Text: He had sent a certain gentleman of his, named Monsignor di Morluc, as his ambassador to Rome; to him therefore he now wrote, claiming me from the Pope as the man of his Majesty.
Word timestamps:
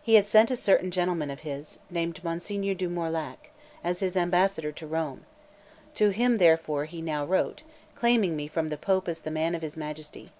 He 0.00 0.14
had 0.14 0.26
sent 0.26 0.50
a 0.50 0.56
certain 0.56 0.90
gentleman 0.90 1.30
of 1.30 1.40
his, 1.40 1.80
named 1.90 2.24
Monsignor 2.24 2.72
di 2.72 2.86
Morluc, 2.86 3.50
as 3.84 4.00
his 4.00 4.16
ambassador 4.16 4.72
to 4.72 4.86
Rome; 4.86 5.26
to 5.96 6.08
him 6.08 6.38
therefore 6.38 6.86
he 6.86 7.02
now 7.02 7.26
wrote, 7.26 7.62
claiming 7.94 8.36
me 8.36 8.48
from 8.48 8.70
the 8.70 8.78
Pope 8.78 9.06
as 9.06 9.20
the 9.20 9.30
man 9.30 9.54
of 9.54 9.60
his 9.60 9.76
Majesty. 9.76 10.32